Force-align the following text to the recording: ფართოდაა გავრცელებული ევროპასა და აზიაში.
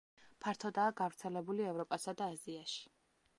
ფართოდაა 0.45 0.93
გავრცელებული 1.01 1.67
ევროპასა 1.73 2.15
და 2.23 2.31
აზიაში. 2.37 2.83